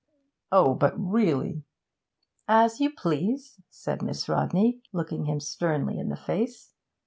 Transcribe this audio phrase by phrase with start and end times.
[0.51, 0.73] 'Oh!
[0.73, 1.61] but really'
[2.47, 6.73] 'As you please,' said Miss Rodney, looking him sternly in the face.